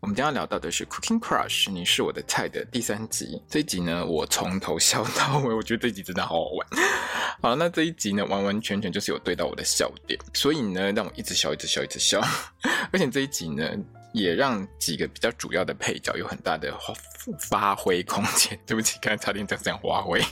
[0.00, 3.42] 我们今天要聊到的是《Cooking Crush》，你是我的菜的第三集。
[3.48, 6.68] 这一集呢，我从头笑到尾，我觉得这一集真的好好玩。
[7.42, 12.20] 好，那这一集呢，完完全全就是有对到我的笑点，所以呢，让我一直笑，一直笑，一直笑。
[12.92, 13.68] 而且这一集呢，
[14.12, 16.72] 也让几个比较主要的配角有很大的
[17.50, 18.56] 发挥空间。
[18.64, 20.22] 对不起，刚才差点讲成发挥。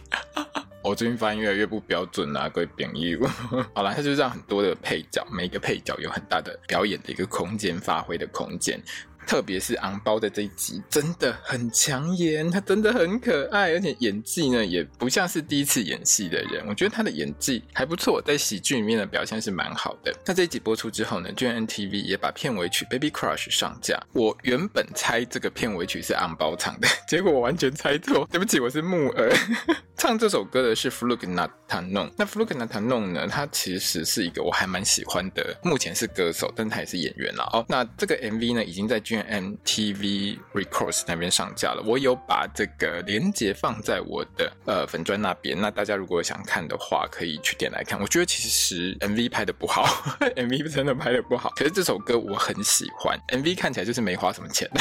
[0.84, 3.18] 我最近发音越来越不标准啦，各位朋友。
[3.74, 8.80] 好啦，它就是让很多的配角，每一个配角有很大的表演的一个空间，发挥的空间。
[9.26, 20.14] 特别是昂包的这一集真的很抢眼，他真的很可爱，而且演技呢也不像是第一次演戏的人，我觉得他的演技还不错，在喜剧里面的表现是蛮好的。
[20.24, 24.00] 那这一集播出之后呢，GMMTV 也把片尾曲《Baby Crush》上架。
[24.12, 29.32] 我原本猜这个片尾曲是昂包唱的， 结果我完全猜错，对不起，我是木耳。
[29.96, 37.64] 唱这首歌的是 Fluk Natanon，那 Fluk Natanon 呢，他其实是一个我还蛮喜欢的，目前是歌手，但他也是演员了哦。
[37.66, 48.00] 那这个 MV 呢，已经在 GMMTV Records 那边上架了，我有把这个链接放在我的呃粉砖那边，那大家如果想看的话，可以去点来看。
[48.00, 49.84] 我觉得其实 MV 拍的不好，
[50.36, 54.70] MV 真的拍的不好，可是这首歌我很喜欢，MV 看起来就是没花什么钱。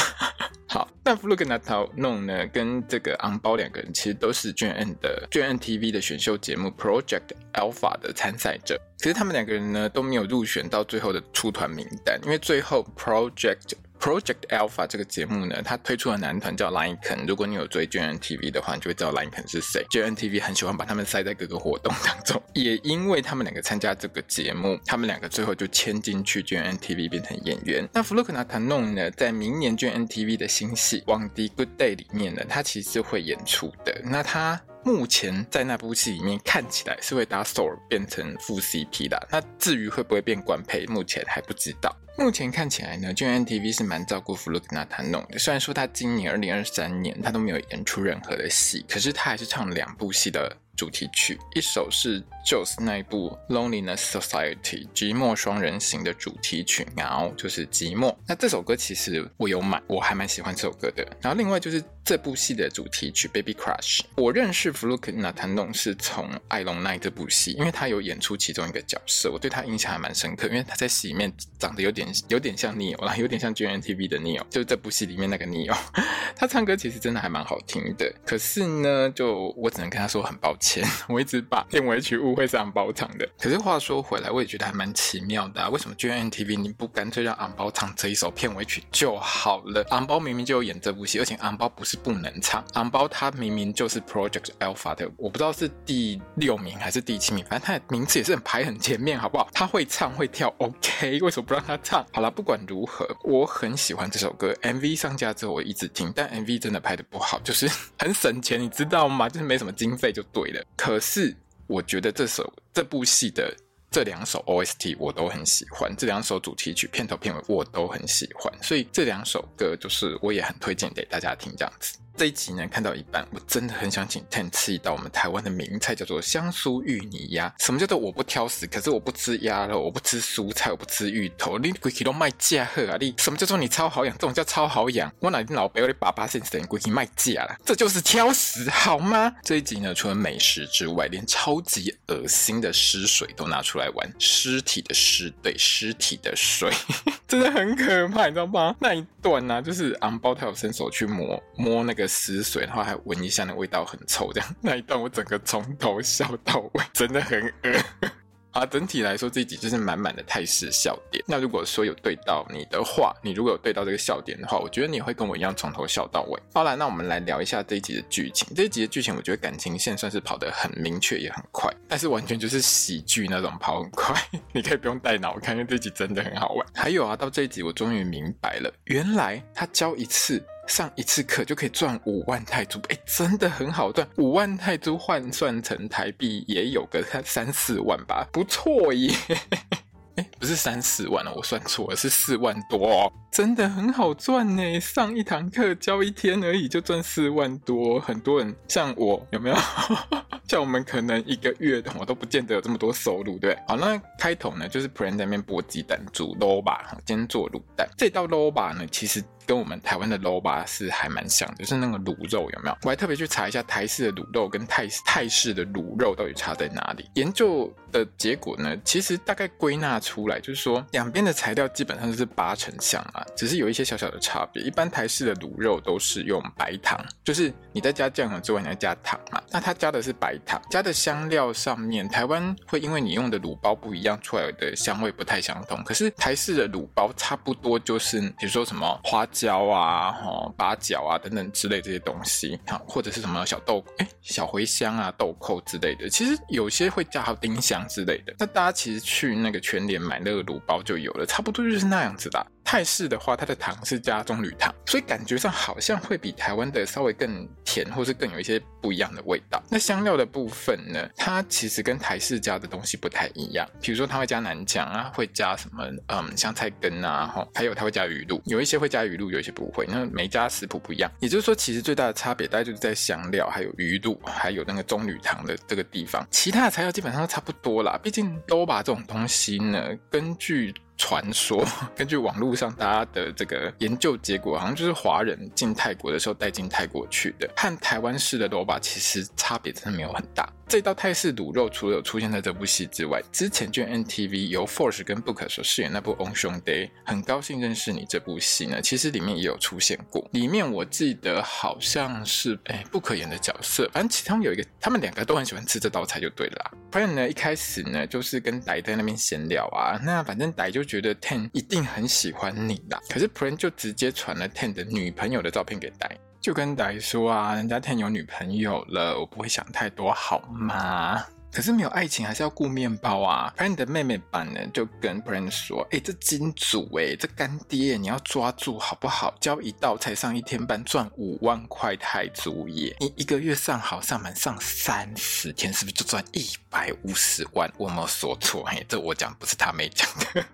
[0.67, 14.85] 好，那 Fluk Natanon 呢，跟这个昂包两个人其实都是卷 N 的卷 N TV 的选秀节目 Project Alpha 的参赛者，可是他们两个人呢都没有入选到最后的出团名单，因为最后 Project Project Alpha
[14.85, 17.25] 这个节目呢，它推出的男团叫 Liken。
[17.27, 19.83] 如果你有追 GMMTV 的话，你就会知道 Liken 是谁。
[19.89, 27.87] GMMTV 很喜欢把他们塞在各个活动当中，也因为他们两个参加这个节目，他们两个最后就签进去 GMMTV 变成演员。
[27.93, 34.01] 那 Fluk Natanon 呢，在明年 GMMTV 的新戏《王的 Good Day》里面呢，他其实是会演出的。
[34.03, 39.27] 那他目前在那部戏里面看起来是会打 s o r 变成副 CP 的。
[39.31, 41.95] 那至于会不会变官配，目前还不知道。
[42.17, 45.37] 目前看起来呢，GMMTV 是蛮照顾 Flookna 他弄的。
[45.37, 58.15] 虽然说他今年二零二三年他都没有演出任何的戏，可是他还是唱了两部戏的主题曲，一首是 Joss 那一部 Loneliness Society 寂寞双人行的主题曲，然后就是寂寞。
[58.27, 61.05] 那这首歌其实我有买，我还蛮喜欢这首歌的。
[61.21, 64.01] 然后另外就是这部戏的主题曲 Baby Crush。
[64.15, 75.75] 我认识 Fluk Natanon 是从《爱拢奈》这部戏，因为他有演出其中一个角色，我对他印象还蛮深刻，因为他在戏里面长得有点有点像 Neo 啦，有点像 GNTV 的 Neo，就这部戏里面那个 Neo。
[76.35, 80.64] 他唱歌其实真的还蛮好听的，可是呢，就我只能跟他说很抱歉，
[81.07, 83.27] 我一直把片尾曲误会是昂包唱的。
[83.39, 89.83] 可是话说回来，我也觉得还蛮奇妙的啊，为什么 GMMTV 你不干脆让昂包唱这一首片尾曲就好了？
[89.89, 99.47] 昂包明明就有演这部戏，而且昂包不是不能唱，昂包他明明就是 Project Alpha 的，我不知道是第六名还是第七名，反正他的名次也是很排很前面，好不好？
[99.53, 102.05] 他会唱会跳，OK， 为什么不让他唱？
[102.11, 109.29] 好了，不管如何，我很喜欢这首歌，MV 上架之后我一直听，但 MV 真的拍的不好，就是 很省钱，你知道吗？
[109.29, 110.54] 就是没什么经费就对了。
[110.75, 111.35] 可是
[111.67, 113.55] 我觉得这首这部戏的
[113.89, 121.97] 这两首 OST 我都很喜欢，这两首主题曲片头片尾我都很喜欢，所以这两首歌就是我也很推荐给大家听，这样子。
[122.17, 127.53] 这一集呢，看到一半，我真的很想请 Ten 吃一道我们台湾的名菜，叫做香酥芋泥鸭。
[127.59, 128.65] 什么叫做我不挑食？
[128.67, 131.59] 可是我不吃鸭肉，我不吃蔬菜，我不吃芋头。
[131.59, 132.97] 你规气都卖价呵啊！
[133.01, 134.15] 你什么叫做你超好养？
[134.17, 135.13] 这种叫超好养。
[135.19, 139.35] 我哪天老爸我的爸爸先生规气卖价了，这就是挑食好吗？
[139.43, 144.09] 这一集呢，除了美食之外，连超级恶心的尸水都拿出来玩。
[144.19, 146.71] 尸体的尸，对，尸体的水，
[147.27, 148.73] 真的很可怕，你知道吗？
[148.79, 152.04] 那一段呢、啊，就是昂包他有伸手去摸摸那个。
[152.07, 157.79] 死水，然后还闻一下，那味道很臭，这样那一段我整个从头笑到尾，真的很恶。
[158.55, 161.21] 啊，整体来说这一集就是满满的泰式笑点。
[161.27, 166.41] 那如果说有对到你的话，你如果有对到这个笑点的话，我觉得你会跟我一样从头笑到尾。
[166.53, 168.47] 好啦，那我们来聊一下这一集的剧情。
[168.55, 174.15] 这一集的剧情，我觉得感情线算是跑得很明确，也很快，但是完全就是喜剧那种跑很快，
[174.53, 176.65] 你可以不用带脑看，因为这一集真的很好玩。
[176.73, 180.41] 还有啊，到这一集我终于明白了，原来他教一次。
[180.67, 184.07] 上一次课就可以赚五万泰铢，哎，真的很好赚。
[184.17, 189.13] 五万泰铢换算成台币也有个三四万吧，不错耶。
[190.15, 193.11] 哎，不是三四万哦，我算错了，是四万多哦。
[193.35, 197.99] 真的很好赚呢，上一堂课教一天而已就赚四万多。
[197.99, 199.55] 很多人像我有没有？
[200.47, 203.57] 像我们可能一个月我都不见得有这么多收入，对。
[203.67, 207.85] 好，那开头呢就是 Pren 在那边剥鸡蛋煮 loba，今天做卤蛋。
[207.97, 209.21] 这道 loba 呢，其实。
[209.47, 212.75] 跟我们台湾的卤肉是还蛮像的，就是那个卤肉有没有？
[212.81, 217.07] 我还特别去查一下台式的卤肉跟泰泰式的卤肉到底差在哪里。
[217.13, 224.63] 研究的结果呢，其实大概归纳出来就是说，两边的材料基本上都是八成像啊，只是有一些小小的差别。
[224.63, 235.83] 一般台式的卤肉都是用白糖，就是你在加酱油之外你要加糖嘛，那它加的是白糖，加的香料上面，台湾会因为你用的卤包不一样，出来的香味不太相同。
[235.83, 239.23] 可是台式的卤包差不多就是，比如说什么花。
[239.35, 248.33] 椒啊，哈，八角啊，等等之类这些东西，好，或者是什么小豆，哎，小茴香啊，豆蔻之类的，其实有些会加好丁香之类的。
[248.39, 252.47] 那大家其实去那个全联买那个卤包就有了，差不多就是那样子的。
[252.65, 259.61] 泰式的话，它的糖是加棕榈糖，所以感觉上好像会比台湾的稍微更甜，或是更有一些不一样的味道。
[259.69, 263.69] 那香料的部分呢，它其实跟台式加的东西不太一样。
[263.79, 269.85] 比如说，它会加南姜啊，会加什么嗯香菜根啊，哈，还有它会加鱼露，有一些会加鱼露，有一些不会。
[269.87, 276.25] 那每家食谱不一样，也就是说，其实最大的差别大概就是在香料，还有鱼露，还有那个棕榈糖的这个地方。
[276.31, 277.99] 其他的材料基本上都差不多啦。
[278.01, 280.73] 毕竟都把这种东西呢，根据。
[280.97, 281.65] 传说
[281.95, 290.47] 根据网络上大家的这个研究结果，好像就是华人进泰国的时候带进泰国去的，和台湾式的萝卜其实差别真的没有很大。
[290.67, 296.71] 这道泰式卤肉除了有出现在这部戏之外，之前就 NTV 由 Force 跟 Book 所饰演那部《翁兄弟》，
[297.05, 300.27] 很高兴认识你这部戏呢，其实里面也有出现过。
[300.31, 306.71] 里面我记得好像是哎 Book 演的角色，反正其中有一个，他们两个都很喜欢吃这道菜就对了啦。
[306.91, 316.09] 反正呢一开始呢就是跟呆在那边闲聊啊，那反正呆就觉得 Ten 一定很喜欢你啦，可是 Pren 就直接传了 Ten 的女朋友的照片给呆。
[316.39, 321.25] 就跟呆说啊，人家 Ten 有女朋友了，我不会想太多，好吗？
[321.55, 323.53] 可是没有爱情还是要顾面包啊。
[323.57, 329.33] Pren 的妹妹版呢，就跟 Pren 说，哎、欸，这金主哎、欸，这干爹你要抓住好不好？
[329.39, 337.71] 交一道才上一天班赚五万块泰铢耶，你一个月上好上满上三十天，是不是就赚一百五十万？
[337.77, 340.45] 我没有说错，嘿，这我讲不是他妹讲的。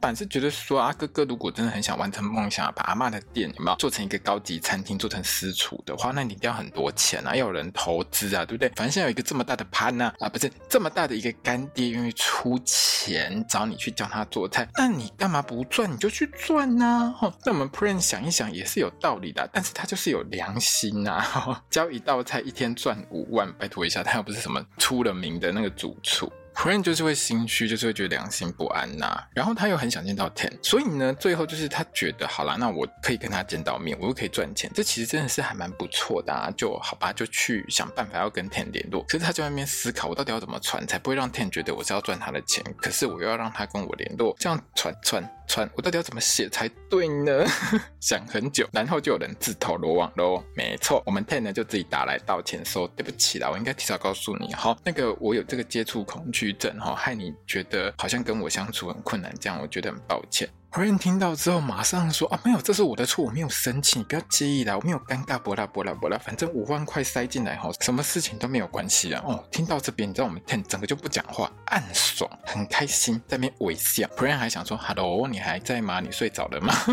[0.00, 8.68] 反是觉得说啊，哥哥如果真的很想完成梦想，把阿妈的店有没有做成一个高级餐厅，做成私厨的话，那你一定要很多钱啊，要有人投资啊，对不对？
[8.70, 15.90] 反正现在有一个这么大的盘呐，啊，不是这么大的一个干爹愿意出钱找你去教他做菜，那你干嘛不赚？
[15.90, 17.14] 你就去赚呐、啊！
[17.18, 21.22] 哈，那我们 Pren 想一想也是有道理的，但是他就是有良心呐，
[21.68, 26.30] 教一道菜一天赚五万，拜托一下，他又不是什么出了名的那个主厨。
[26.54, 36.50] Pren 就是会心虚，就是会觉得良心不安呐、然后他又很想见到 Ten，所以呢，最后就是他觉得好啦，那我可以跟他见到面，我又可以赚钱，这其实真的是还蛮不错的啊。
[36.56, 39.02] 就好吧，就去想办法要跟 Ten 联络。
[39.04, 42.62] 可是他在外面思考，我到底要怎么传才不会让 Ten 觉得我是要赚他的钱？
[42.76, 47.46] 可是我又要让他跟我联络，这样传传传，我到底要怎么写才对呢？
[48.00, 50.42] 想很久，然后就有人自投罗网喽。
[50.54, 56.39] 没错，我们 Ten 呢就自己打来道歉说对不起啦，我应该提早告诉你，哈，那个我有这个接触恐惧。
[56.52, 60.48] 症哈，害你觉得好像跟我相处很困难，这样我觉得很抱歉。
[60.72, 69.20] Pren 听到之后，马上说啊，没有，这是我的错，我没有生气，你不要介意啦，我没有尴尬，不啦不啦不啦，反正五万块塞进来哈，什么事情都没有关系啊。
[69.26, 74.06] 哦，听到这边，你知道我们 Ten 整个就不讲话，暗爽，很开心，在那边微笑。
[74.16, 75.98] Pren 还想说，Hello，你还在吗？
[75.98, 76.72] 你睡着了吗？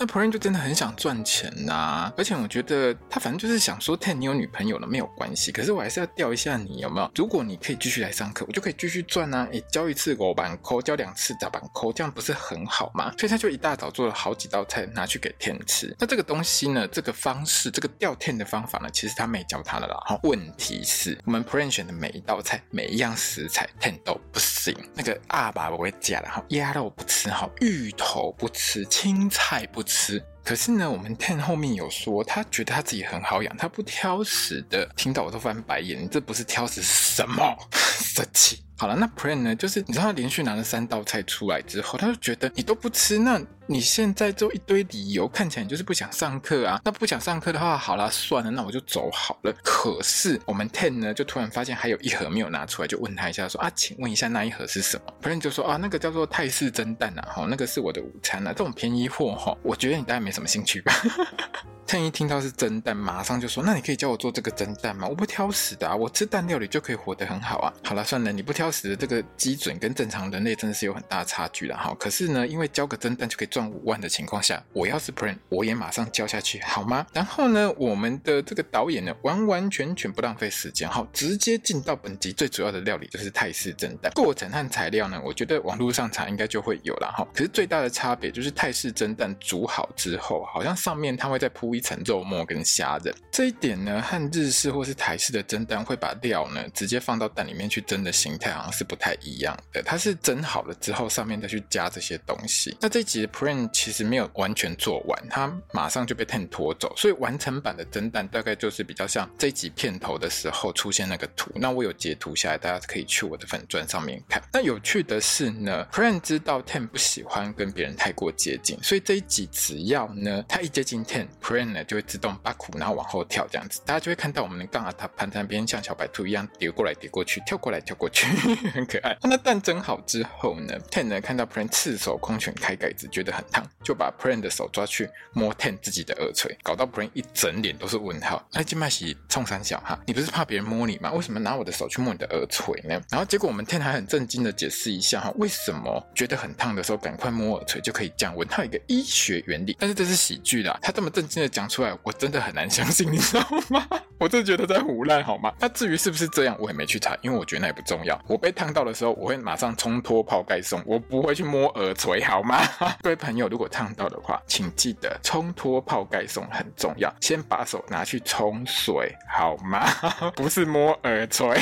[0.00, 7.10] 那 Pren 就真的很想赚钱呐、而且我觉得他反正就是想说，Ten 你有女朋友了没有关系，可是我还是要钓一下你有没有？
[7.16, 9.48] 如果你可以继续来上课，我就可以继续赚啊！
[9.50, 13.12] 诶，交一次五万扣，交两次十万块，这样不是很好吗？
[13.18, 15.94] 所以他就一大早做了好几道菜拿去给 Ten 吃。
[15.98, 19.96] 那这个东西呢，这个方式，这个钓 Ten 的方法呢，其实他没教他的啦。
[20.06, 24.76] 哈，问题是我们 Pren 选的每一道菜，每一样食材 Ten 都不行。
[24.94, 30.22] 那个阿爸我会加了哈，鸭肉不吃哈，芋头不吃，青菜不吃。
[30.44, 34.86] 可是呢，我们 Ten 后面有说，他觉得他自己很好养，他不挑食的。
[34.96, 37.56] 听到我都翻白眼，这不是挑食是什么？
[37.72, 38.62] 生气。
[38.80, 39.56] 好了，那 Pran 呢？
[39.56, 46.80] 就是你知道他连续拿了三道菜出来之后，他就觉得你都不吃，那你现在就一堆理由，看起来你就是不想上课啊。
[46.84, 49.52] 那不想上课的话，好啦，算了，那我就走好了。
[49.64, 60.92] 可是我们 Ten 呢，就突然发现还有一盒没有拿出来，就问他一下说啊，请问一下那一盒是什么？Pran 就说啊，那个叫做泰式蒸蛋啊，哈，那个是我的午餐啊，这种便宜货哈，我觉得你大概没什么兴趣吧。
[61.88, 65.08] 趁一听到是蒸蛋，马上就说，那你可以教我做这个蒸蛋吗？
[65.08, 67.72] 我不挑食的啊，我吃蛋料理就可以活得很好啊。
[67.82, 68.68] 好了，算了，你不挑。
[68.70, 71.96] 食的这个基准跟正常人类真的是有很大差距的哈。
[71.98, 77.06] 可是呢，因为教个蒸蛋就可以赚五万的情况下，我要是 Pran，我也马上教下去好吗？
[77.14, 84.12] 然后呢，我们的这个导演呢，完完全全不浪费时间，好，直接进到本集最主要的料理，就是泰式蒸蛋。
[84.14, 87.26] 过程和材料呢，我觉得网络上查应该就会有了哈。
[87.32, 93.14] 可是最大的差别就是泰式蒸蛋煮好之后，好像上面它会再铺一一层肉末跟虾仁。
[93.30, 99.82] 这一点呢，和日式或是台式的蒸蛋会把料呢直接放到蛋里面去蒸的形态，好像是不太一样的。
[99.82, 102.76] 它是蒸好了之后，上面再去加这些东西。
[102.80, 111.50] 那这一集的 Prin 其实没有完全做完，他马上就被 Ten 拖走，所以完成版的蒸蛋大概就是比较像这一集片头的时候出现那个图。
[111.54, 114.42] 那我有截图下来，大家可以去我的粉钻上面看。
[114.52, 128.26] 那有趣的是呢，Prin 知道 Ten 不喜欢跟别人太过接近，所以这一集只要呢他一接近 Ten，Prin 呢就会自动把苦然后往后跳这样子，大家就会看到我们的杠啊，它盘在那边像小白兔一样叠过来叠过去，跳过来跳过去，
[128.74, 129.16] 很可爱。
[129.22, 138.46] 那蛋蒸好之后呢，Ten 呢看到 Pran 赤手空拳开盖子，觉得很烫，就把 Pran 的手抓去摸 Ten 自己的耳垂，搞到 Pran 一整脸都是问号。
[138.52, 141.12] 那金麦喜冲三小哈，你不是怕别人摸你吗？
[141.12, 143.00] 为什么拿我的手去摸你的耳垂呢？
[143.10, 148.46] 然后结果我们 Ten 还很震惊的解释一下哈，为什么觉得很烫的时候赶快摸耳垂就可以降温？
[148.48, 149.76] 它有一个医学原理。
[149.78, 153.86] 但是这是喜剧啦，他这么震惊的讲出来，我真的很难相信，你知道吗？
[154.18, 155.52] 我真的觉得在胡乱好吗？
[155.60, 158.20] 那至于是不是这样，我也没去查，因为我觉得那也不重要。
[158.26, 162.60] 我被烫到的时候，我会马上冲脱泡盖送，我不会去摸耳垂好吗？
[163.02, 169.86] 各位朋友，如果烫到的话，请记得冲脱泡盖送很重要，先把手拿去冲水好吗？
[170.34, 171.56] 不是摸耳垂。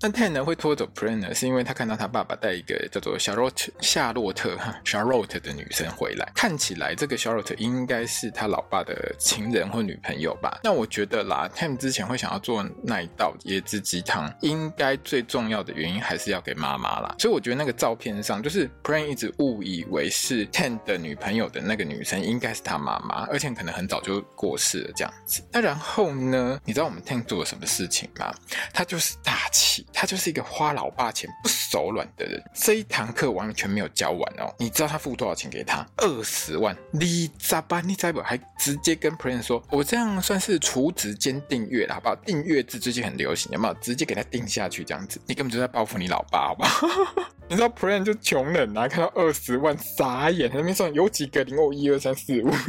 [0.00, 10.60] 那 Ten 呢会拖走 Pran 呢，是因为他看到他爸爸带一个叫做 Charlotte 夏洛特哈 Charlotte 的女生回来，看起来这个 Charlotte 应该是他老爸的情人或女朋友吧？
[10.62, 17.14] 那我觉得啦，Tim 之前会想要做那一道椰汁鸡汤，应该最重要的原因还是要给妈妈啦。
[17.18, 25.42] 所以我觉得那个照片上，就是 Pran 一直误以为是 Ten 的女朋友的那个女生，应该是他妈妈，而且可能很早就过世了这样子。
[25.52, 26.60] 那然后呢？
[26.64, 28.32] 你知道我们 Ten 做了什么事情吗？
[28.72, 32.42] 他就是大气，他就是一个花老爸钱不手软的人。
[32.54, 34.54] 这一堂课完全没有教完哦。
[34.58, 35.86] 你知道他付多少钱给他？
[35.96, 36.76] 二十万。
[36.92, 37.86] 你咋办？
[37.86, 42.16] 你咋不还直接跟跟 Pran 说，我这样算是储值兼订阅了，好不好？
[42.16, 43.74] 订阅制最近很流行，有没有？
[43.80, 46.86] 直接给他订下去，这样子，你根本就在报复你老爸，好不好？
[47.48, 52.50] 你知道 Pran 就穷人啊，看到二十万傻眼，那边算有几个零哦，一二三四五。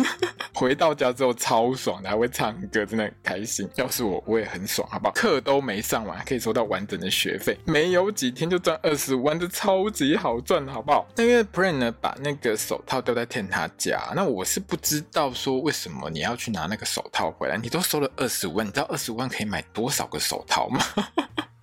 [0.53, 3.69] 回到家之后超爽的，还会唱歌，真的很开心。
[3.75, 5.13] 要是我，我也很爽，好不好？
[5.13, 11.08] 课都没上完，还可以收到完整的学费，没有几天就赚二十五万，这超级好赚，好不好？
[11.15, 20.81] 那因为 Pran 呢，把那个手套丢在 Ten 他家，那我是不知道说为什么你要要去拿那个手套回来，你都收了二十五万，你知道二十五万可以买多少个手套吗？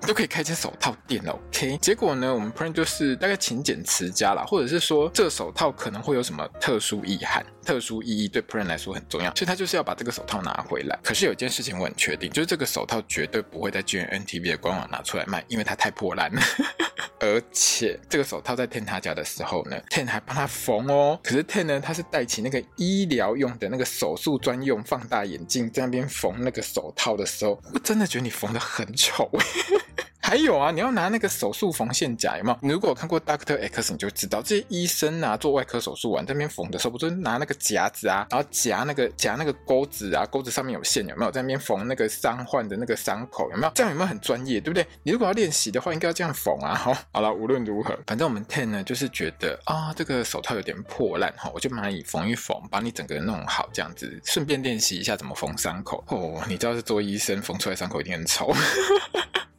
[0.06, 1.76] 都可以开间手套店了，OK？
[1.78, 10.96] 结果呢，我们 Pran 就是大概勤俭持家啦，或者是说这手套可能会有什么特殊意涵、特殊意义，对 Pran 来说很重要，所以他就是要把这个手套拿回来。
[11.02, 16.40] 可是有一件事情我很确定，就是这个手套绝对不会在 GNTV 的官网拿出来卖，因为它太破烂了。
[17.18, 21.18] 而且这个手套在 Ten 他家的时候呢，Ten 还帮他缝哦。
[21.22, 29.30] 可是 Ten 呢，他是戴起那个医疗用的那个手术专用放大眼镜，在那边缝那个手套的时候，我真的觉得你缝得很丑。
[30.26, 32.58] 还有啊，你要拿那个手术缝线夹，有没有？
[32.60, 41.30] 你如果有看过 Doctor X，你就知道这些医生啊，做外科手术完在那边缝的时候，不是拿那个夹子啊，然后夹那个夹那个钩子啊，钩子上面有线，有没有？
[41.30, 43.72] 在那边缝那个伤患的那个伤口，有没有？
[43.72, 44.84] 这样有没有很专业，对不对？
[45.04, 46.74] 你如果要练习的话，应该要这样缝啊。
[46.74, 56.02] 好，好了，无论如何，反正我们 Ten 呢，就是觉得啊、哦，这个手套有点破烂哈，我就帮你缝一缝，把你整个弄好，这样子，顺便练习一下怎么缝伤口。
[56.08, 58.52] 哦，你知道是做医生缝出来伤口一定很丑。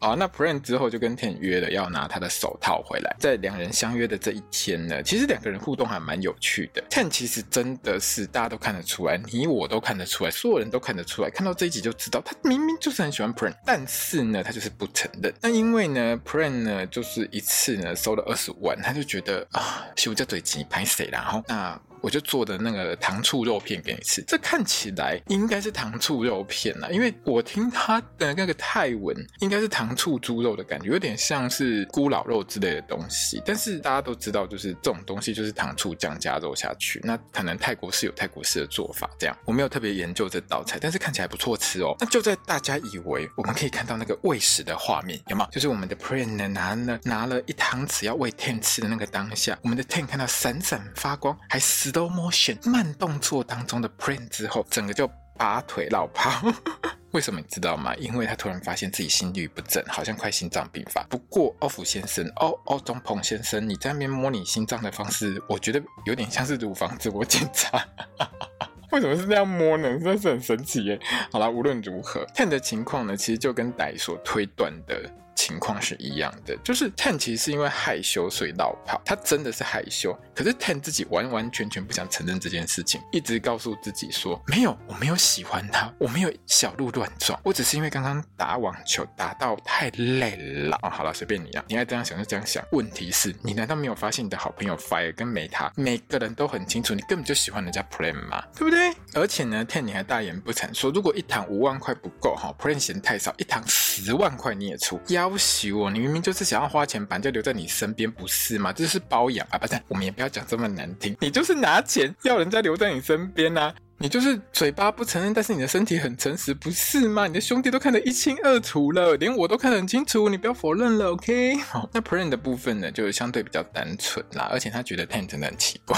[0.08, 3.14] 好，那 Pran 之后就跟 Ten 约了要拿他的手套回来。
[3.20, 6.82] 在两人相约的这一天呢，其实两个人互动还蛮有趣的。
[6.90, 11.30] Ten 其实真的是大家都看得出来，你我都看得出来，所有人都看得出来。
[11.30, 15.34] 看到这一集就知道，他明明就是很喜欢 Pran，但是呢，他就是不承认。
[15.42, 21.78] 那因为呢，Pran 呢就是一次呢收了二十万，他就觉得啊，修这嘴急拍谁然后那。
[22.02, 33.42] 我就做的那个糖醋肉片给你吃，这看起来应该是糖醋肉片啊，因为我听他的那个泰文应该是糖醋猪肉的感觉，有点像是咕咾肉之类的东西。
[33.46, 39.10] 但是大家都知道，就是这种东西就是糖醋酱加肉下去，那可能泰国是有泰国式的做法。
[39.18, 41.96] 这样我没有特别研究这道菜，但是看起来不错吃哦。
[42.00, 45.48] 那就在大家以为我们可以看到那个喂食的画面，有吗？
[45.52, 51.87] 就是我们的 Pran 呢拿了拿了一汤匙要喂 Ten 吃的那个当下，我们的 Ten 看到闪闪发光，还是。
[51.92, 56.48] Slow motion 慢动作当中的 print 之后，整个就拔腿老跑。
[57.12, 57.96] 为什么你知道吗？
[57.96, 61.04] 因为他突然发现自己心律不整，好像快心脏病发。
[61.10, 67.84] 不过奥福先生，哦哦，中鹏先生，你在那边摸你心脏的方式，我觉得有点像是乳房自我检查。
[68.92, 69.90] 为什么是这样摸呢？
[70.00, 71.00] 真的是很神奇耶。
[71.32, 75.10] 好啦，无论如何，Ten 的情况呢，其实就跟歹所推断的。
[75.38, 90.80] 情况是一样的，就是 Ten 其实是因为害羞所以落跑，他真的是害羞，可是 Ten 自己完完全全不想承认这件事情，一直告诉自己说没有，我没有喜欢他，我没有小鹿乱撞，我只是因为刚刚打网球打到太累了。
[90.82, 92.64] 哦，好了，随便你啊，你爱这样想就这样想。
[92.72, 98.44] 问题是，你难道没有发现你的好朋友 Fire 跟梅塔每个人都很清楚，你根本就喜欢人家 Pren 吗？
[98.56, 98.92] 对不对？
[99.14, 105.00] 而且呢，Ten 你还大言不惭说，如果一堂五万块不够哈，Pren 嫌太少，一堂十万块你也出。
[105.36, 108.72] 挟我，你明明就是想要花钱把人家留在你身边，不是吗？
[108.72, 109.58] 这是包养啊！
[109.58, 113.74] 不是，我们也不要讲这么难听，你就是拿钱要人家留在你身边啊！
[114.00, 117.26] 你就是嘴巴不承认，但是你的身体很诚实，不是吗？
[117.26, 121.56] 你的兄弟都看得一清二楚了，连我都看得很清楚，你不要否认了，OK？
[121.56, 125.98] 好，那 Prin 的部分呢，就相对比较单纯啦，而且他觉得 Ten 真的很奇怪。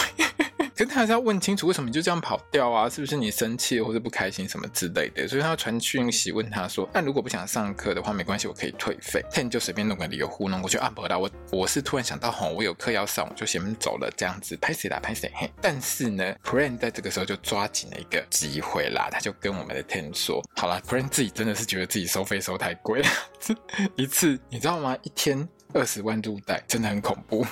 [0.79, 2.87] 可是他还是要问清楚，为什么你就这样跑掉啊？
[2.89, 5.27] 是不是你生气或者不开心什么之类的？
[5.27, 9.21] 所以他要传讯息问他说：“那如果不想上课的话，没关系，我可以退费。
[9.29, 15.51] ”Ten 就随便弄个理由糊弄过去啊，不啦，我我是突然想到，吼，我有课要上，我就先走了，这样子拍谁啦，拍谁嘿。
[15.61, 23.09] 但是呢，Pran 在这个时候就抓紧了一个机会啦，他就跟我们的 Ten 说：“好啦，Pran 自己真的是觉得自己收费收太贵了，
[23.97, 24.95] 一次你知道吗？
[25.03, 27.45] 一天。”二十万入袋真的很恐怖，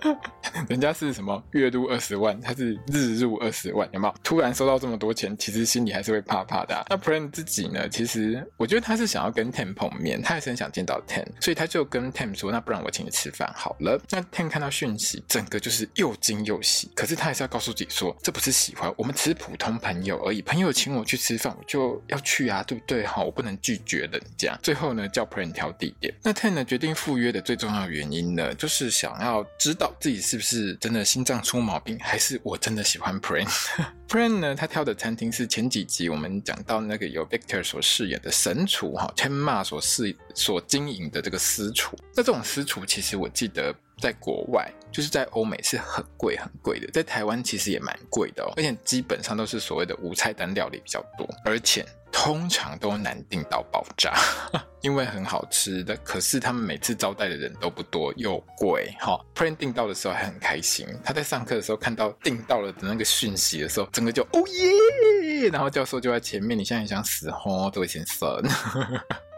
[0.68, 4.14] 人家是什么月入二十万，他是日入二十万，有没有？
[4.22, 6.84] 突然收到这么多钱，其实心里还是会怕怕的。
[6.90, 7.88] 那 Pren 自己呢？
[7.88, 20.42] 其实我觉得他是想要跟 Ten 碰面，他还是很想见到 Ten，所以他就跟 Ten 说：“那不然我请你吃饭好了。”那 Ten 看到讯息，整个就是又惊又喜，可是他还是要告诉自己说：“这不是喜欢，我们只是普通朋友而已。
[20.42, 23.06] 朋友请我去吃饭，我就要去啊，对不对？
[23.06, 26.14] 好，我不能拒绝人家。”最后呢，叫 Pren 挑地点。
[26.22, 27.53] 那 Ten 呢，决定赴约的最。
[27.54, 33.48] 最重要原因呢，就是想要知道自己是不是真的心脏出毛病，还是我真的喜欢 Prin。
[34.08, 41.96] Prin 呢，他挑的餐厅是前几集我们讲到那个由 Victor 所饰演的神厨哈，Tenma 所饰所经营的这个私厨。
[42.16, 51.86] 那这种私厨，其实我记得在国外，就是在欧美是很贵很贵的，在台湾其实也蛮贵的哦，而且基本上都是所谓的无菜单料理比较多，而且。
[52.16, 54.14] 通常都难订到爆炸，
[54.82, 55.96] 因为很好吃的。
[55.96, 58.94] 可是他们每次招待的人都不多，又贵。
[59.00, 60.86] 哈，Pren 订到的时候还很开心。
[61.04, 65.50] 他在上课的时候看到订到了的那个讯息的时候，整个就哦耶！
[65.50, 68.40] 然后教授就在前面，你现在想死哦，这位先生。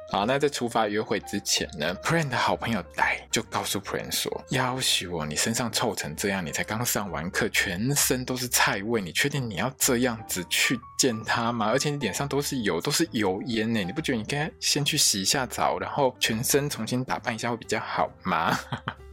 [0.08, 11.66] 好，那在出发约会之前呢 p r a n 的好朋友戴就告诉 p r a n 说：“要许我，你身上臭成这样，你才刚上完课，全身都是菜味，你确定你要这样子去见他吗？
[11.66, 18.56] 而且你脸上都是油，都是油烟呢，你不觉得你应该先去洗一下澡，然后全身重新打扮一下会比较好吗？”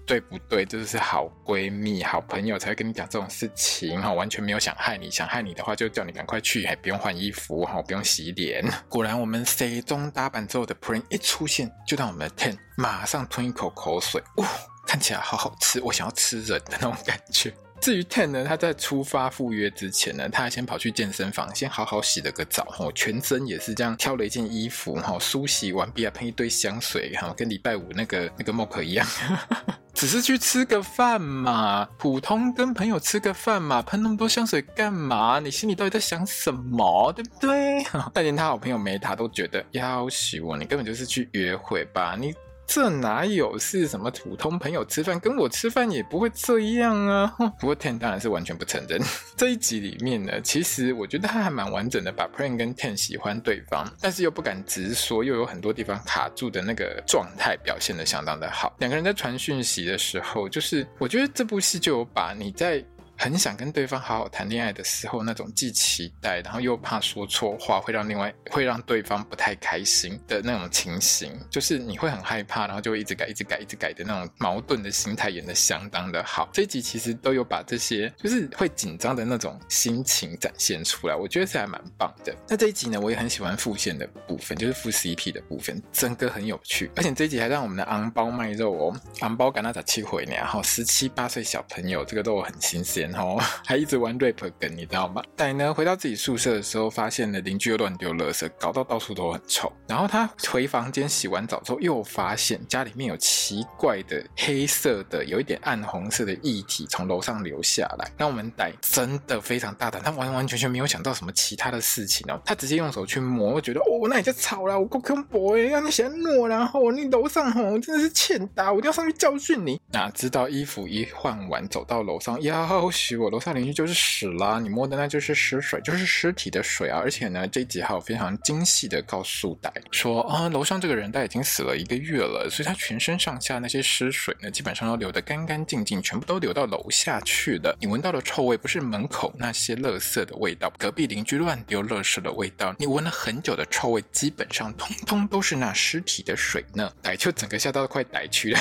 [0.06, 0.66] 对不对？
[0.66, 8.64] 这就是好闺蜜、好朋友才会跟你讲这种事情哈，完全没有想害你，想害你的话就叫你赶快去，还不用换衣服哈，不用洗脸。
[8.90, 14.46] 果然，我们 C 中搭板之后的 Prin 一出现，就让我们的 Ten 马上吞一口口水，哦，
[14.86, 17.54] 看起来好好吃，我想要吃人的那种感觉。
[17.84, 29.06] 至于 Ten 呢，他在出发赴约之前呢，他还先跑去健身房，先好好洗了个澡，吼，全身也是这样挑了一件衣服，哈，梳洗完毕啊，喷一堆香水，哈，跟礼拜五那个那个 Mock 一样，
[29.94, 35.40] 只是去吃个饭嘛，普通跟朋友吃个饭嘛，喷那么多香水干嘛？
[35.40, 37.84] 你心里到底在想什么，对不对？
[38.14, 42.34] 但连他好朋友梅塔都觉得，要挟我，你根本就是去约会吧，你。
[42.66, 45.20] 这哪有是什么普通朋友吃饭？
[45.20, 47.28] 跟我吃饭也不会这样啊！
[47.60, 49.00] 不过 Ten 当然是完全不承认。
[49.38, 58.74] 这一集里面呢，其实我觉得他还蛮完整的，把 Pren 跟 Ten 喜欢对方，但是又不敢直说，又有很多地方卡住的那个状态表现得相当的好。
[58.80, 62.84] 两个人在传讯息的时候，就是我觉得这部戏就有把你在。
[63.18, 76.50] 很想跟对方好好谈恋爱的时候，那种既期待，然后又怕说错话，会让另外会让对方不太开心的那种情形，就是你会很害怕，然后就会一直改、一直改、一直改的那种矛盾的心态演得相当的好。
[76.52, 82.36] 这一集其实都有把这些就是会紧张的那种心情展现出来，我觉得是还蛮棒的。
[82.48, 93.03] 那这一集呢，我也很喜欢副线的部分，就是副 CP 的部分，整个很有趣，而且这一集还让我们的昂包卖肉哦，昂包赶到早七回呢，然后十七八岁小朋友这个都很新鲜。
[93.04, 95.22] 间哦，还一直玩 rap 梗，你知道吗？
[95.36, 99.72] 歹呢回到自己宿舍的时候，发现了邻居又乱丢垃圾，搞到到处都很臭。
[99.88, 108.10] 然后他回房间洗完澡之后，又发现家里面有奇怪的黑色的、有一点暗红色的液体从楼上流下来。
[108.18, 119.82] 那我们歹真的非常大胆，他完完全全没有想到什么其他的事情哦，他直接用手去摸，觉得哦，那你就吵了，我够恐怖哎，让你嫌我，然后你楼上吼真的是欠打，我一定要上去教训你。
[119.92, 127.00] 哪知道衣服一换完，走到楼上，要许我楼下邻居就是屎啦，你摸的那就是尸水，就是尸体的水啊！
[127.00, 137.76] 而且呢，这一集还有非常精细的告诉歹说啊，楼上这个人他已经死了一个月了，所以他全身上下那些尸水呢，基本上都流得干干净净，全部都流到楼下去了。
[137.82, 146.92] 你闻到的臭味不是门口那些垃圾的味道，隔壁邻居乱丢垃圾的味道，你闻了很久的臭味，基本上通通都是那尸体的水呢。
[147.02, 148.60] 歹就整个吓到快歹去了。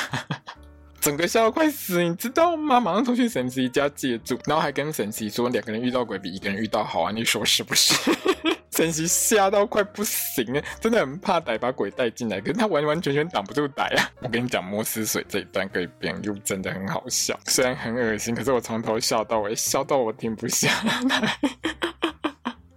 [1.03, 2.79] 整个吓到快死，你知道吗？
[2.79, 7.93] 马上冲去神奇家借住，然后还跟神奇说，两个人遇到鬼比一个人遇到好啊，你说是不是？
[8.71, 14.09] 神奇吓到快不行了，真的很怕歹把鬼带进来，可是他完完全全挡不住歹啊！
[14.21, 21.39] 我跟你讲，摸尸水这一段可以编，又真的很好笑，虽然很恶心，可是我从头笑到尾，笑到我停不下来。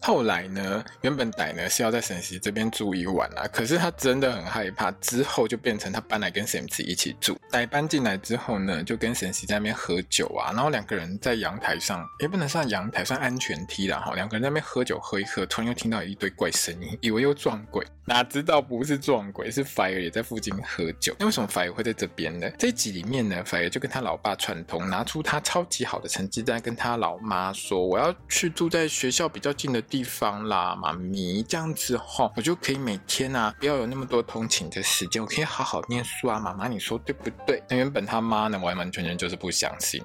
[0.06, 7.36] 后来呢，原本歹呢是要在沈西这边住一晚啊，可是他真的很害怕，之后就变成他搬来跟沈西一起住。
[7.52, 14.13] 歹搬进来之后呢，就跟沈西在那边喝酒啊，然后两个人在阳台上，也不能算阳台，算安全梯啦哈。
[14.13, 21.15] 两个人在那边喝酒喝一喝，突然又听到一堆怪声音，以为又撞鬼，哪知道不是撞鬼，是 Fire 也在附近喝酒。
[21.18, 22.48] 那为什么 Fire 会在这边呢？
[22.60, 37.63] 这集里面呢，Fire 就跟他老爸串通，拿出他超级好的成绩单，跟他老妈说：“我要去住在学校比较近的。”地方啦，妈咪，这样子吼，我就可以每天啊，不要有那么多通勤的时间，我可以好好念书啊，妈妈，你说对不对？
[37.69, 40.03] 那原本他妈呢，完完全全就是不相信。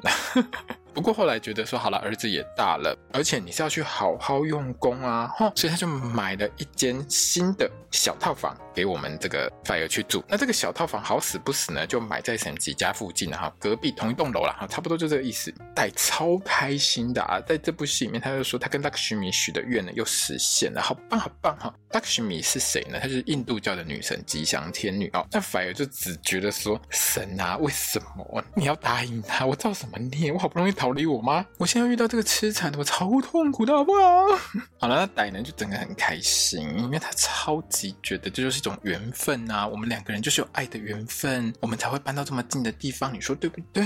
[0.95, 10.25] 不过后来觉得说好了，儿子也大了，而且你是要去好好用功啊，哈，所以他就买了一间新的小套房给我们这个 Fire 去住。
[10.29, 15.53] 那这个小套房好死不死呢，就买在沈吉家附近哈，隔壁同一栋楼了哈，差不多就这个意思。
[15.75, 21.73] 带超开心的啊，在这部戏里面，他就说他跟 Lakshmi 许的愿呢又实现了，好棒好棒哈。
[21.91, 22.99] Lakshmi 是谁呢？
[23.01, 25.27] 她是印度教的女神吉祥天女哦。
[25.33, 29.47] 那 Fire 就只觉得说神啊，为什么你要答应他？
[29.47, 30.33] 我造什么孽？
[30.33, 30.73] 我好不容易。
[30.81, 31.45] 逃离我吗？
[31.59, 34.25] 我现在遇到这个痴缠的，我超痛苦的，好不好？
[34.81, 43.85] 好了，那歹男就整个很开心，因为他超级觉得这就是一种缘分呐，我们两个人就是有爱的缘分，我们才会搬到这么近的地方，你说对不对？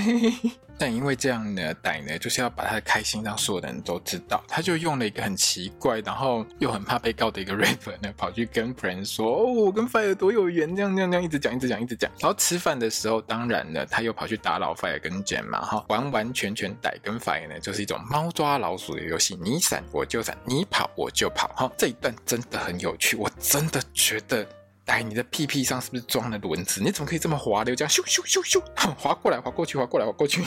[0.77, 24.45] 但因为这样呢，歹呢就是要把他的开心让所有的人都知道，他就用了一个很奇怪，然后又很怕被告的一个 rapper 呢，跑去跟 friend 说：“哦，我跟 Fire 多有缘，这样这样这样，一直讲一直讲一直讲。”然后吃饭的时候，当然呢，他又跑去打老 Fire 跟 Jane 嘛，哈，完完全全歹跟 Fire 呢就是一种猫抓老鼠的游戏，你闪我就闪，你跑我就跑，哈，这一段真的很有趣，我真的觉得。
[24.85, 26.81] 哎，你的屁屁上是不是装了轮子？
[26.81, 27.75] 你怎么可以这么滑溜？
[27.75, 28.61] 这样咻咻咻咻，
[28.95, 30.43] 滑过来，滑过去，滑过来，滑过去。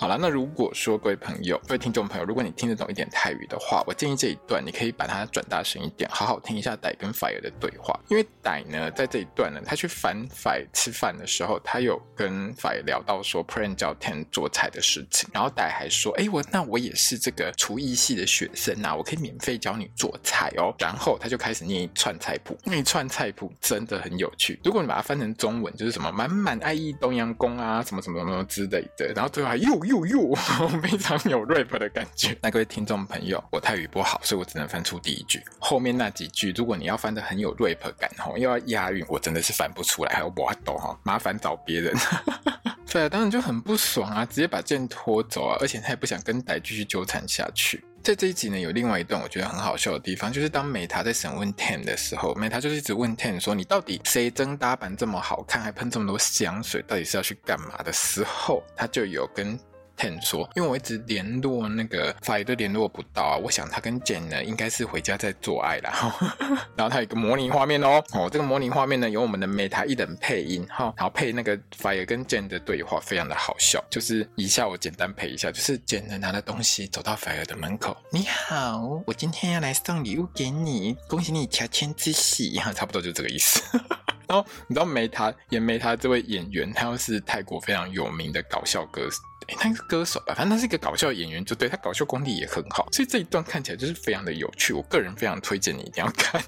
[0.00, 8.00] 好了，那如果说各位朋友、各位听众朋友，如果你听得懂一点泰语的话，我建议这一段你可以把它转大声一点，好好听一下歹跟 Fire 的对话。
[8.08, 20.74] 因为歹呢，在这一段呢，他去烦 Fire 吃饭的时候，他有跟 Fire 聊到说 Pran 教 Ten 做菜的事情，然后歹还说，哎，我那我也是这个厨艺系的学生啊，我可以免费教你做菜哦。
[20.78, 23.52] 然后他就开始念一串菜谱，那一串菜谱。
[23.60, 24.58] 真的很有趣。
[24.64, 30.34] 如果你把它翻成中文，就是什么满满爱意东阳宫啊，什么什么什么之类的，然后最后还又又又，
[30.80, 32.36] 非常有 rap 的感觉。
[32.40, 41.92] 那各位听众朋友，我泰语不好，所以我只能翻出第一句，后面那几句，如果你要翻的很有 rap 感，吼，又要押韵，我真的是翻不出来，还有我抖哈，麻烦找别人。
[42.88, 47.84] 对啊，当然就很不爽啊，直接把剑拖走啊，而且他也不想跟歹继续纠缠下去。
[48.02, 59.58] 在这一集呢，有另外一段我觉得很好笑的地方，就是当美塔在审问 Ten 的时候，美塔就是一直问 Ten 说：“你到底谁真打扮这么好看，还喷这么多香水，到底是要去干嘛？”的时候，他就有跟。
[60.00, 65.92] Ten 说，因为我一直联络那个 Fire 都联络不到啊，我想他跟 Jane 呢应该是回家在做爱啦。
[66.74, 73.84] 然后他有一个模拟画面哦，哦，这个模拟画面呢有我们的 Meta 一人配音哈，然后配那个 Fire 跟 Jane 的对话，非常的好笑。
[73.90, 83.62] 就是以下我简单配一下，就是 Jane 拿了东西走到 Fire 的门口，你好，我今天要来送礼物给你，恭喜你乔迁之喜哈，差不多就这个意思。
[84.26, 89.18] 然后你知道 Meta 演 Meta 这位演员，他又是泰国非常有名的搞笑歌手
[89.54, 89.60] 手。
[89.60, 94.72] 他是歌手吧，反正他是一个搞笑演员，就对他搞笑功力也很好，所以这一段看起来就是非常的有趣。
[94.72, 96.42] 我个人非常推荐你一定要看。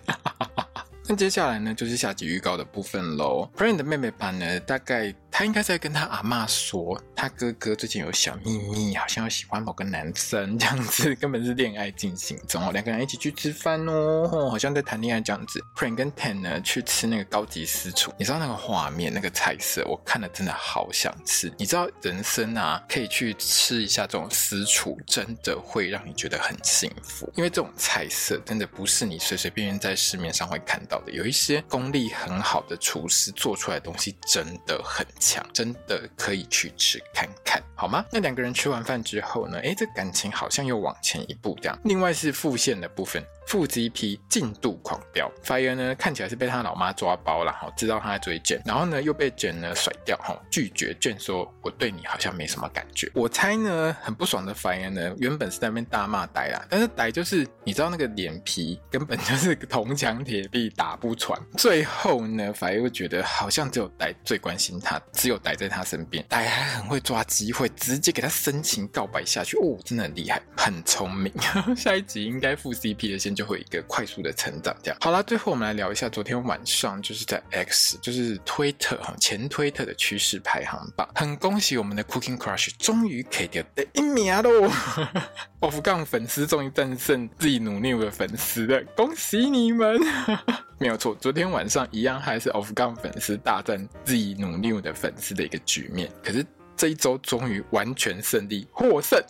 [1.08, 3.50] 那接下来呢，就是下集预告的部分喽。
[3.56, 15.58] Pran 的妹妹版呢，大概他应该在跟他阿嬷说，他哥哥最近有小秘密，好像要喜欢某个男生这样子，根本是恋爱进行中哦， 两个人一起去吃饭哦，好像在谈恋爱这样子。
[15.74, 21.50] Prank 跟 Ten 呢去吃那个高级私厨，你知道那个画面那个菜色，我看了真的好想吃。
[21.56, 38.04] 你知道人生啊，可以去吃一下这种私厨，真的会让你觉得很幸福，因为这种菜色真的不是你随随便便在市面上会看到的，有一些功力很好的厨师做出来的东西真的很强，真的可以去吃看看，好吗？
[38.10, 39.58] 那两个人吃完饭之后呢？
[39.60, 41.78] 诶，这感情好像又往前一步这样。
[41.84, 43.24] 另外是复线的部分。
[43.46, 53.10] 副 CP 进度狂飙，Fire 呢看起来是被他老妈抓包了哈，知道他在追卷然后呢又被卷呢甩掉哈，拒绝卷说我对你好像没什么感觉。
[53.14, 61.38] 我猜呢很不爽的 Fire 呢原本是在那边大骂呆啦，但是呆就是你知道那个脸皮根本就是铜墙铁壁打不穿。
[61.58, 71.32] 最后呢 Fire 又觉得好像只有呆最关心他，只有呆在他身边，呆还很会抓机会，直接给他深情告白下去哦，真的很厉害，很聪明。
[71.76, 73.31] 下一集应该副 CP 的先。
[73.34, 75.22] 就会一个快速的成长，这样好了。
[75.22, 81.08] 最后我们来聊一下昨天晚上就是在 X，就是推特哈前推特的趋势排行榜。
[81.14, 84.68] 很恭喜我们的 Cooking Crush 终于可以得第一名喽！
[85.60, 90.00] Off 杠粉丝终于战胜自己努力的粉丝了，恭喜你们！
[90.78, 96.10] 没有错，昨天晚上一样还是 Off 杠粉丝大战自己努力的粉丝的一个局面。
[96.24, 96.44] 可是
[96.76, 99.22] 这一周终于完全胜利，获胜。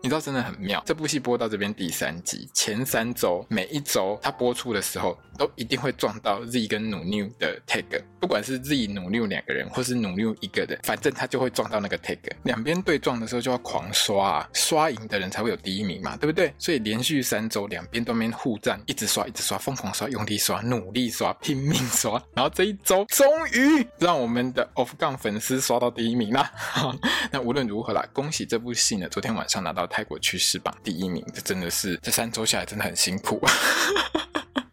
[0.00, 12.18] 你知道真的很妙，这部戏播到这边第三集，前三周每一周它播出的时候，都一定会撞到 Z 跟努妞的 tag，不管是 Z 努妞两个人，或是努妞一个人，反正他就会撞到那个 tag。
[12.44, 16.54] 两边对撞的时候就要狂刷啊，刷赢的人才会有第一名嘛，对不对？
[16.58, 26.52] 所以连续三周两边都没互战，一直刷，一直刷，疯狂刷，用力刷，努力刷，拼命刷，然后这一周终于让我们的 Off 杠粉丝刷到第一名啦。
[27.32, 29.87] 那无论如何啦，恭喜这部戏呢，昨天晚上拿到。
[29.88, 33.40] 泰国趋势榜第一名，这真的是这三周下来真的很辛苦。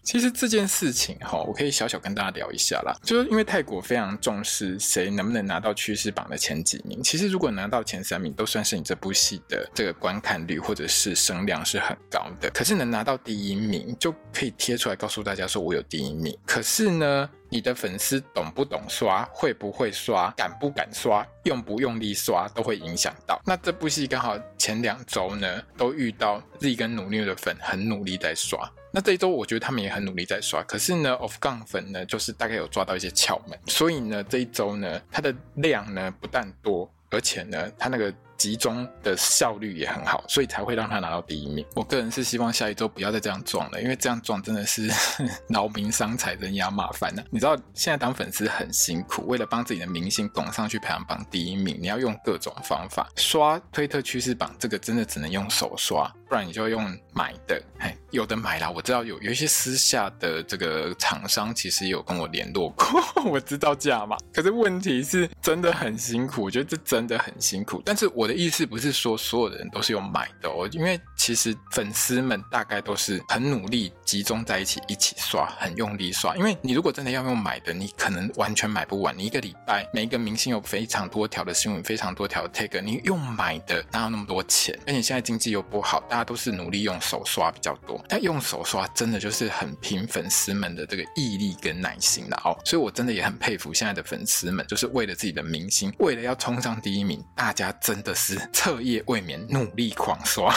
[0.06, 2.96] 其实这件事情哈，我可以小小跟大家聊一下啦。
[3.04, 7.02] 就是因为泰国非常重视谁能不能拿到趋势榜的前几名。
[7.02, 12.52] 其实如果拿到前三名，都算是你这部戏的这个观看率或者是声量是很高的。
[12.52, 16.38] 可是能拿到第一名，就可以贴出来告诉大家说我有第一名。
[16.46, 23.42] 可是呢，你的粉丝懂不懂刷，会不会刷，敢不敢刷，用不用力刷，都会影响到。
[23.44, 28.72] 那这部戏刚好前两周呢，都遇到 Z 跟努力的粉很努力在刷。
[28.96, 38.14] 那这一周我觉得他们也很努力在刷，可是呢，Off 杠粉呢，就是大概有抓到一些窍门，所以呢，这一周呢，它的量呢不但多，而且呢，它那个。
[38.38, 41.66] 集中的效率也很好，所以才会让他拿到第一名。
[41.74, 44.92] 我个人是希望下一周不要再这样撞了，因为这样撞真的是
[45.48, 47.24] 劳民伤财，人仰马翻呢。
[47.32, 57.60] 你知道现在当粉丝很辛苦，为了帮自己的明星拱上去排行榜第一名，你要用各种方法刷推特趋势榜，这个真的只能用手刷，不然你就要用买的。
[57.80, 63.02] 嘿，有的买啦，我知道有有一些私下的这个厂商其实有跟我联络过，
[63.32, 64.18] 我知道价嘛。
[64.34, 67.82] 可是问题是真的很辛苦，我觉得这真的很辛苦。
[67.86, 68.26] 但是我。
[68.26, 76.36] 的意思不是说所有的人都是用买的哦，因为其实粉丝们大概都是很努力集中在一起一起刷，很用力刷。
[76.36, 79.16] 因为你如果真的要用买的，你可能完全买不完。
[79.16, 84.76] 你一个礼拜每一个明星有非常多条的新闻，非常多条的 tag，你用买的哪有那么多钱？
[84.88, 88.04] 而且现在经济又不好，大家都是努力用手刷比较多。
[88.10, 92.58] 但用手刷真的就是很凭粉丝们的这个毅力跟耐心的哦。
[92.66, 98.16] 所以我真的也很佩服现在的粉丝们，就是为了自己的明星，为了要冲上第一名，大家真的。
[98.18, 100.56] 是彻夜未眠，努力狂刷。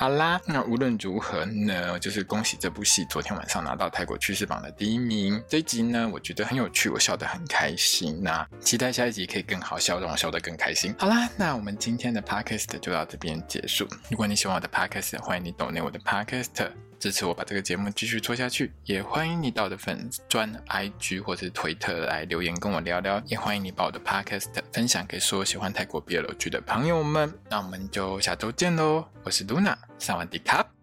[0.00, 5.38] 好啦，那无论如何呢，就是恭喜这部戏昨天晚上拿到泰国趋势榜的第一名。
[5.46, 8.18] 这一集呢，我觉得很有趣，我笑得很开心。
[8.22, 10.94] 那期待下一集可以更好笑，让我笑得更开心。
[10.98, 13.86] 好啦，那我们今天的 podcast 就到这边结束。
[14.10, 16.89] 如果你喜欢我的 podcast，欢迎你 d o 我的 podcast。
[17.00, 27.32] 支持我把这个节目继续做下去，也欢迎你到我的粉专、IG 或者是推特来留言跟我聊聊，也欢迎你把我的 Podcast 分享给所有喜欢泰国 BL 剧的朋友们。
[27.48, 29.06] 那我们就下周见喽！
[29.24, 30.79] 我是 Luna，萨瓦迪卡。